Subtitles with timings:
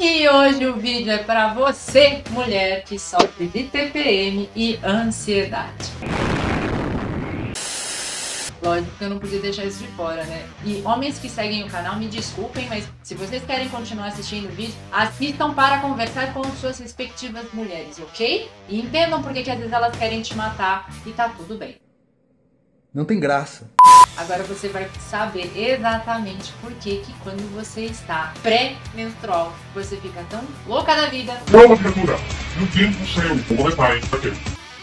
[0.00, 5.90] E hoje o vídeo é para você, mulher que sofre de TPM e ansiedade.
[8.62, 10.48] Lógico que eu não podia deixar isso de fora, né?
[10.64, 14.52] E homens que seguem o canal, me desculpem, mas se vocês querem continuar assistindo o
[14.52, 18.48] vídeo, assistam para conversar com suas respectivas mulheres, ok?
[18.68, 21.76] E entendam porque que às vezes elas querem te matar e tá tudo bem.
[22.94, 23.68] Não tem graça.
[24.18, 30.42] Agora você vai saber exatamente por que que quando você está pré-menstrual, você fica tão
[30.66, 31.34] louca da vida.
[31.46, 32.16] Prova, criatura!
[32.74, 33.36] Deus do céu!
[33.46, 34.02] Vou começar, hein?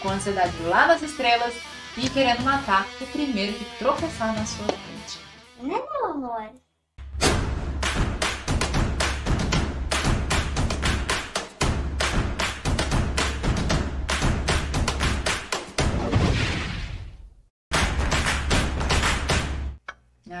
[0.00, 1.52] Com ansiedade lá nas estrelas
[1.98, 5.18] e querendo matar o primeiro que tropeçar na sua frente.
[5.60, 6.50] Né, meu amor?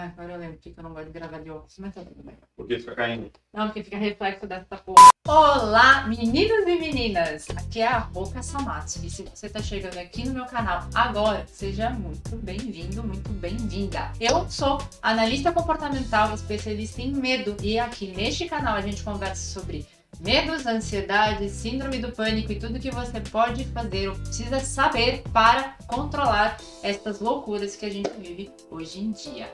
[0.06, 2.22] Ah, agora eu lembro que eu não gosto de gravar de óculos, mas tá tudo
[2.22, 2.36] bem.
[2.56, 3.30] Por que fica caindo?
[3.52, 5.08] Não, porque fica reflexo dessa porra.
[5.26, 7.48] Olá, meninos e meninas!
[7.50, 9.04] Aqui é a Roca Samatsu.
[9.04, 14.12] E se você tá chegando aqui no meu canal agora, seja muito bem-vindo, muito bem-vinda.
[14.20, 17.56] Eu sou analista comportamental, especialista em medo.
[17.60, 19.84] E aqui neste canal a gente conversa sobre
[20.20, 25.76] medos, ansiedade, síndrome do pânico e tudo que você pode fazer ou precisa saber para
[25.86, 26.56] controlar
[26.86, 29.52] estas loucuras que a gente vive hoje em dia.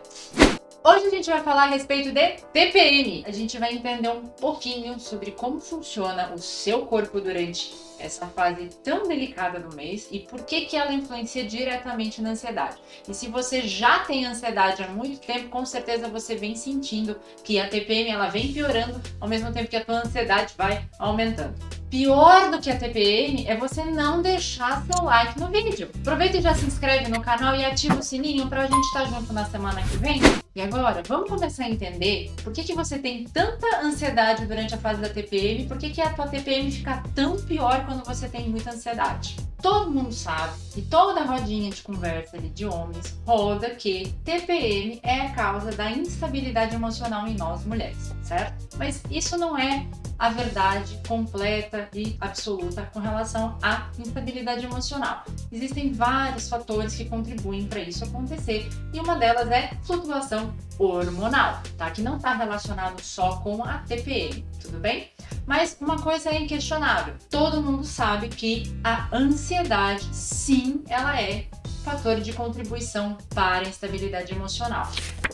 [0.84, 3.24] Hoje a gente vai falar a respeito de TPM.
[3.26, 8.68] A gente vai entender um pouquinho sobre como funciona o seu corpo durante essa fase
[8.82, 12.76] tão delicada do mês e por que, que ela influencia diretamente na ansiedade.
[13.08, 17.60] E se você já tem ansiedade há muito tempo, com certeza você vem sentindo que
[17.60, 21.81] a TPM ela vem piorando ao mesmo tempo que a tua ansiedade vai aumentando.
[21.92, 25.90] Pior do que a TPM é você não deixar seu like no vídeo.
[26.00, 29.04] Aproveita e já se inscreve no canal e ativa o sininho para a gente estar
[29.04, 30.18] junto na semana que vem.
[30.54, 34.78] E agora, vamos começar a entender por que, que você tem tanta ansiedade durante a
[34.78, 38.48] fase da TPM por que, que a tua TPM fica tão pior quando você tem
[38.48, 39.36] muita ansiedade.
[39.60, 45.20] Todo mundo sabe e toda rodinha de conversa ali de homens roda que TPM é
[45.20, 48.66] a causa da instabilidade emocional em nós mulheres, certo?
[48.78, 49.86] Mas isso não é
[50.22, 55.24] a verdade completa e absoluta com relação à instabilidade emocional.
[55.50, 61.90] Existem vários fatores que contribuem para isso acontecer e uma delas é flutuação hormonal, tá?
[61.90, 65.10] Que não está relacionado só com a TPM, tudo bem?
[65.44, 67.14] Mas uma coisa é inquestionável.
[67.28, 71.46] Todo mundo sabe que a ansiedade, sim, ela é
[71.82, 74.90] fator de contribuição para a instabilidade emocional.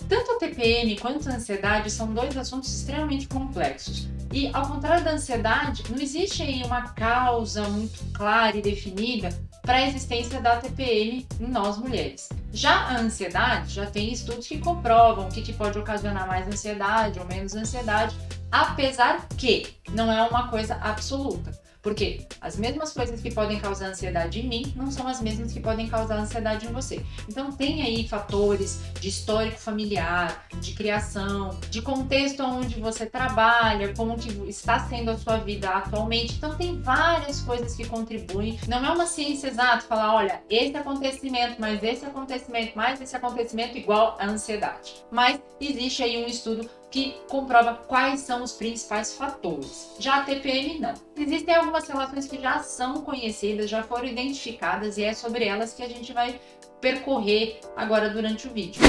[0.08, 4.08] Tanto a TPM quanto a ansiedade são dois assuntos extremamente complexos.
[4.32, 9.30] E ao contrário da ansiedade, não existe aí uma causa muito clara e definida
[9.62, 12.28] para a existência da TPM em nós mulheres.
[12.52, 17.18] Já a ansiedade, já tem estudos que comprovam o que, que pode ocasionar mais ansiedade
[17.18, 18.16] ou menos ansiedade,
[18.50, 21.67] apesar que não é uma coisa absoluta.
[21.88, 25.58] Porque as mesmas coisas que podem causar ansiedade em mim não são as mesmas que
[25.58, 27.02] podem causar ansiedade em você.
[27.26, 34.18] Então tem aí fatores de histórico familiar, de criação, de contexto onde você trabalha, como
[34.18, 36.34] que está sendo a sua vida atualmente.
[36.34, 38.60] Então tem várias coisas que contribuem.
[38.68, 43.78] Não é uma ciência exata falar, olha, esse acontecimento, mais esse acontecimento, mais esse acontecimento
[43.78, 45.06] igual a ansiedade.
[45.10, 49.94] Mas existe aí um estudo que comprova quais são os principais fatores.
[49.98, 50.94] Já a TPM não.
[51.16, 55.82] Existem algumas relações que já são conhecidas, já foram identificadas e é sobre elas que
[55.82, 56.40] a gente vai
[56.80, 58.80] percorrer agora durante o vídeo.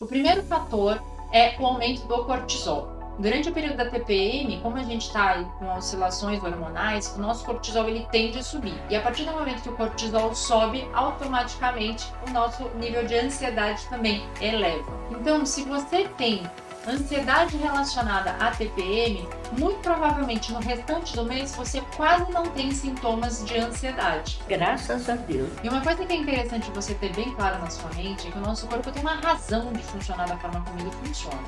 [0.00, 1.02] O primeiro fator
[1.32, 2.98] é o aumento do cortisol.
[3.18, 7.88] Durante o período da TPM, como a gente está com oscilações hormonais, o nosso cortisol
[7.88, 8.80] ele tende a subir.
[8.88, 13.84] E a partir do momento que o cortisol sobe, automaticamente o nosso nível de ansiedade
[13.88, 14.86] também eleva.
[15.10, 16.48] Então, se você tem
[16.88, 19.28] ansiedade relacionada à TPM,
[19.58, 24.40] muito provavelmente no restante do mês você quase não tem sintomas de ansiedade.
[24.48, 25.50] Graças a Deus.
[25.62, 28.38] E uma coisa que é interessante você ter bem claro na sua mente é que
[28.38, 31.42] o nosso corpo tem uma razão de funcionar da forma como ele funciona.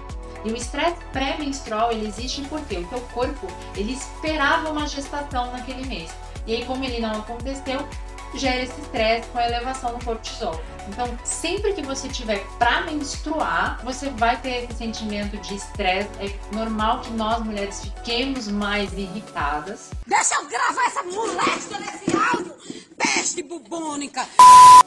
[0.44, 3.46] E o estresse pré-menstrual ele existe porque o teu corpo
[3.76, 6.10] ele esperava uma gestação naquele mês.
[6.46, 7.86] E aí como ele não aconteceu,
[8.34, 10.60] gera esse estresse com a elevação do cortisol.
[10.88, 16.08] Então, sempre que você tiver para menstruar, você vai ter esse sentimento de estresse.
[16.20, 19.90] É normal que nós mulheres fiquemos mais irritadas.
[20.06, 22.54] Deixa eu gravar essa moléstia nesse áudio,
[22.96, 24.26] peste bubônica.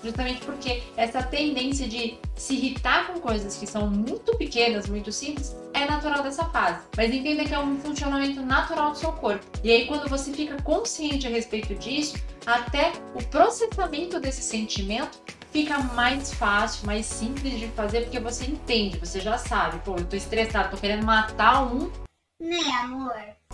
[0.03, 5.55] Justamente porque essa tendência de se irritar com coisas que são muito pequenas, muito simples,
[5.83, 6.79] é natural dessa fase.
[6.95, 9.45] Mas entenda que é um funcionamento natural do seu corpo.
[9.63, 15.19] E aí, quando você fica consciente a respeito disso, até o processamento desse sentimento
[15.51, 20.05] fica mais fácil, mais simples de fazer, porque você entende, você já sabe, pô, eu
[20.05, 21.91] tô estressado, tô querendo matar um
[22.39, 23.13] Né, amor?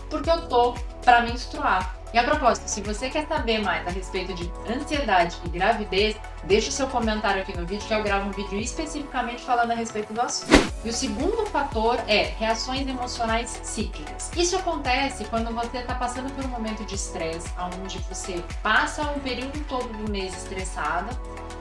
[0.09, 0.73] Porque eu tô
[1.03, 1.98] pra menstruar.
[2.11, 6.69] E a propósito, se você quer saber mais a respeito de ansiedade e gravidez, deixa
[6.69, 10.11] o seu comentário aqui no vídeo que eu gravo um vídeo especificamente falando a respeito
[10.11, 10.73] do assunto.
[10.83, 14.31] E o segundo fator é reações emocionais cíclicas.
[14.35, 17.47] Isso acontece quando você está passando por um momento de estresse,
[17.79, 21.09] onde você passa o período todo do mês estressada,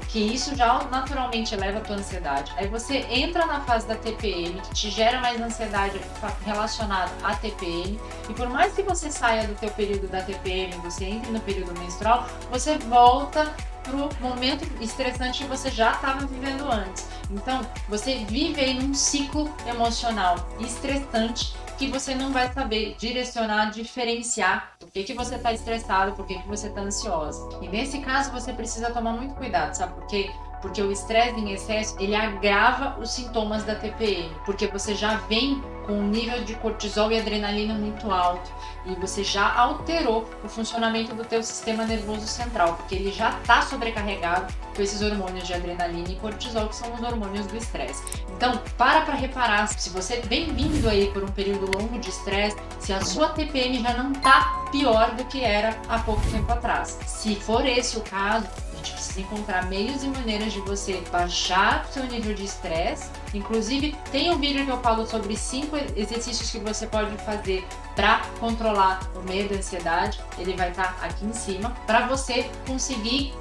[0.09, 2.53] que isso já naturalmente eleva a tua ansiedade.
[2.57, 6.01] Aí você entra na fase da TPM, que te gera mais ansiedade
[6.45, 11.05] relacionada à TPM, e por mais que você saia do teu período da TPM, você
[11.05, 17.07] entre no período menstrual, você volta pro momento estressante que você já estava vivendo antes.
[17.31, 24.78] Então, você vive aí num ciclo emocional estressante que você não vai saber direcionar, diferenciar
[25.05, 27.49] que, que você está estressado, por que, que você está ansiosa.
[27.61, 29.95] E nesse caso você precisa tomar muito cuidado, sabe?
[29.95, 30.31] Porque
[30.61, 35.63] porque o estresse em excesso ele agrava os sintomas da TPM, porque você já vem
[35.87, 38.53] com um nível de cortisol e adrenalina muito alto
[38.85, 43.63] e você já alterou o funcionamento do teu sistema nervoso central, porque ele já está
[43.63, 48.03] sobrecarregado com esses hormônios de adrenalina e cortisol, que são os hormônios do estresse.
[48.37, 52.57] Então, para para reparar se você vem vindo aí por um período longo de estresse,
[52.79, 56.99] se a sua TPM já não está pior do que era há pouco tempo atrás.
[57.07, 58.47] Se for esse o caso,
[58.79, 63.11] gente precisa encontrar meios e maneiras de você baixar o seu nível de estresse.
[63.35, 67.65] Inclusive, tem um vídeo que eu falo sobre cinco exercícios que você pode fazer
[67.95, 70.21] para controlar o medo a ansiedade.
[70.39, 73.35] Ele vai estar tá aqui em cima para você conseguir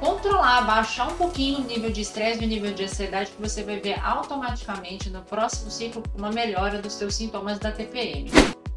[0.00, 3.80] controlar, baixar um pouquinho o nível de estresse o nível de ansiedade, que você vai
[3.80, 8.30] ver automaticamente no próximo ciclo uma melhora dos seus sintomas da TPM.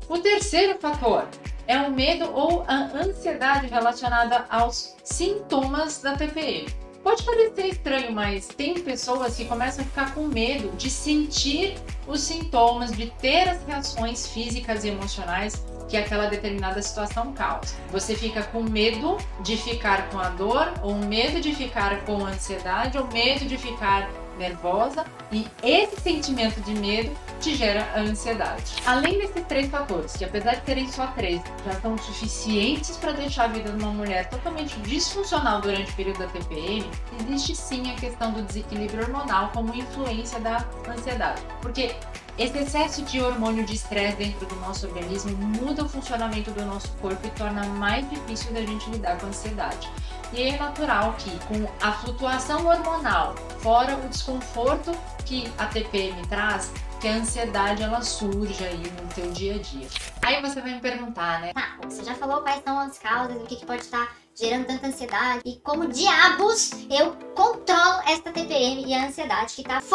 [0.08, 1.28] O terceiro fator
[1.69, 6.68] é o medo ou a ansiedade relacionada aos sintomas da TPM.
[7.04, 11.75] Pode parecer estranho, mas tem pessoas que começam a ficar com medo de sentir
[12.07, 17.75] os sintomas, de ter as reações físicas e emocionais que aquela determinada situação causa.
[17.92, 22.98] Você fica com medo de ficar com a dor, ou medo de ficar com ansiedade,
[22.98, 24.10] ou medo de ficar
[24.40, 28.74] nervosa, e esse sentimento de medo te gera ansiedade.
[28.86, 33.44] Além desses três fatores, que apesar de terem só três, já são suficientes para deixar
[33.44, 36.90] a vida de uma mulher totalmente disfuncional durante o período da TPM,
[37.20, 41.42] existe sim a questão do desequilíbrio hormonal como influência da ansiedade.
[41.62, 41.96] Porque
[42.40, 46.90] esse excesso de hormônio de estresse dentro do nosso organismo muda o funcionamento do nosso
[47.02, 49.90] corpo e torna mais difícil da gente lidar com a ansiedade.
[50.31, 54.92] E é natural que, com a flutuação hormonal, fora o desconforto
[55.26, 56.72] que a TPM traz,
[57.02, 59.88] que a ansiedade ela surge aí no teu dia a dia.
[60.22, 61.54] Aí você vai me perguntar, né?
[61.54, 64.88] Tá, você já falou quais são as causas, o que, que pode estar gerando tanta
[64.88, 69.90] ansiedade e como diabos eu controlo esta TPM e a ansiedade que tá f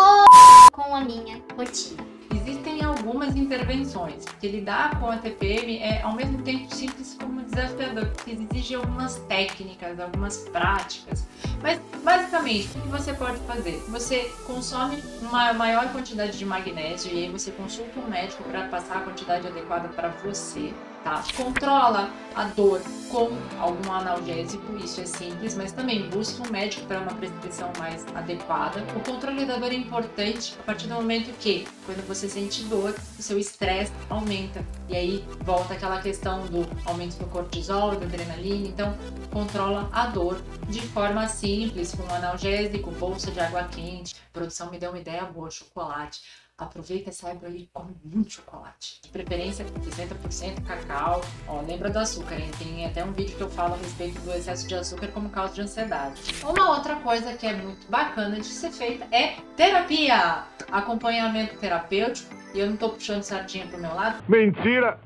[0.72, 2.04] com a minha rotina.
[2.34, 8.06] Existem algumas intervenções, porque lidar com a TPM é ao mesmo tempo simples como desafiador,
[8.06, 11.26] porque exige algumas técnicas, algumas práticas.
[11.62, 13.82] Mas basicamente, o que você pode fazer?
[13.88, 18.98] Você consome uma maior quantidade de magnésio e aí você consulta um médico para passar
[18.98, 20.72] a quantidade adequada para você
[21.04, 21.22] tá?
[21.36, 22.80] Controla a dor
[23.10, 23.28] com
[23.60, 28.82] algum analgésico, isso é simples, mas também busca um médico para uma prescrição mais adequada.
[28.96, 32.92] O controle da dor é importante a partir do momento que, quando você sente dor,
[33.16, 34.64] o seu estresse aumenta.
[34.88, 38.66] E aí volta aquela questão do aumento do cortisol, da adrenalina.
[38.66, 38.98] Então,
[39.30, 44.16] controla a dor de forma simples, com um analgésico, bolsa de água quente.
[44.16, 46.20] A produção me deu uma ideia boa, chocolate
[46.56, 49.00] Aproveita essa época e come muito chocolate.
[49.02, 51.20] De preferência 60% cacau.
[51.48, 52.48] Ó, lembra do açúcar, hein?
[52.56, 55.52] Tem até um vídeo que eu falo a respeito do excesso de açúcar como causa
[55.52, 56.22] de ansiedade.
[56.44, 60.44] Uma outra coisa que é muito bacana de ser feita é terapia!
[60.70, 62.32] Acompanhamento terapêutico.
[62.54, 64.22] E eu não tô puxando sardinha pro meu lado.
[64.28, 65.00] Mentira!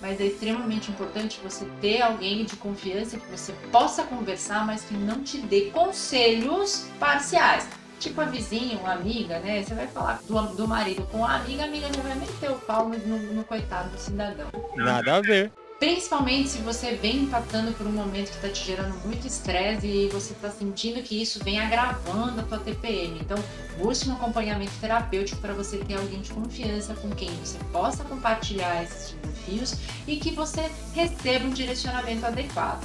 [0.00, 4.94] mas é extremamente importante você ter alguém de confiança que você possa conversar, mas que
[4.94, 7.66] não te dê conselhos parciais
[7.98, 9.62] tipo a vizinha, uma amiga, né?
[9.62, 12.56] Você vai falar do, do marido com a amiga, a amiga já vai meter o
[12.56, 14.48] pau no, no coitado do cidadão.
[14.76, 15.52] Nada a ver.
[15.78, 20.08] Principalmente se você vem passando por um momento que está te gerando muito estresse e
[20.08, 23.20] você está sentindo que isso vem agravando a tua TPM.
[23.20, 23.36] Então,
[23.76, 28.84] busque um acompanhamento terapêutico para você ter alguém de confiança com quem você possa compartilhar
[28.84, 29.74] esses desafios
[30.06, 32.82] e que você receba um direcionamento adequado.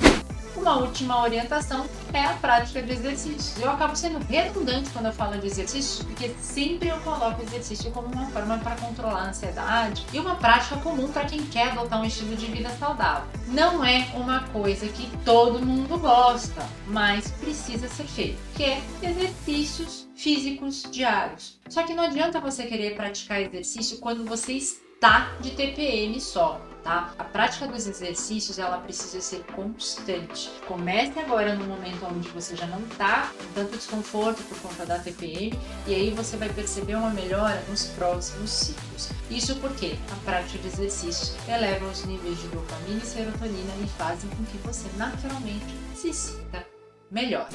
[0.56, 3.58] Uma última orientação é a prática de exercícios.
[3.60, 8.08] Eu acabo sendo redundante quando eu falo de exercícios, porque sempre eu coloco exercício como
[8.08, 12.06] uma forma para controlar a ansiedade e uma prática comum para quem quer adotar um
[12.06, 13.28] estilo de vida saudável.
[13.48, 20.08] Não é uma coisa que todo mundo gosta, mas precisa ser feito, que é exercícios
[20.16, 21.60] físicos diários.
[21.70, 26.62] Só que não adianta você querer praticar exercício quando você está tá de TPM só.
[26.84, 27.14] Tá?
[27.20, 30.50] A prática dos exercícios ela precisa ser constante.
[30.68, 34.98] Comece agora no momento onde você já não está com tanto desconforto por conta da
[34.98, 35.54] TPM
[35.86, 39.12] e aí você vai perceber uma melhora nos próximos ciclos.
[39.30, 44.30] Isso porque a prática de exercícios eleva os níveis de dopamina e serotonina e fazem
[44.32, 46.66] com que você naturalmente se sinta
[47.12, 47.48] melhor.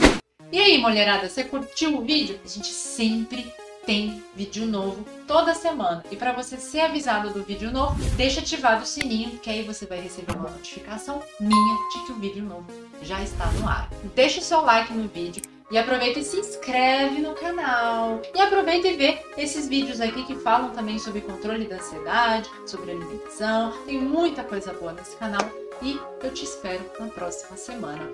[0.52, 2.38] E aí, mulherada, você curtiu o vídeo?
[2.44, 3.52] A gente sempre
[3.86, 6.04] tem vídeo novo toda semana.
[6.10, 9.86] E para você ser avisado do vídeo novo, deixa ativado o sininho, que aí você
[9.86, 12.66] vai receber uma notificação minha de que o vídeo novo
[13.00, 13.88] já está no ar.
[14.14, 15.42] Deixa o seu like no vídeo.
[15.70, 18.20] E aproveita e se inscreve no canal.
[18.34, 22.92] E aproveita e vê esses vídeos aqui que falam também sobre controle da ansiedade, sobre
[22.92, 23.72] alimentação.
[23.84, 25.42] Tem muita coisa boa nesse canal.
[25.82, 28.08] E eu te espero na próxima semana.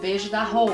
[0.00, 0.68] Beijo da Rô!